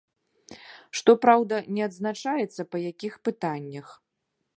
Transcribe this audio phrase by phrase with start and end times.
[1.01, 3.87] Што праўда, не адзначаецца па якіх пытаннях.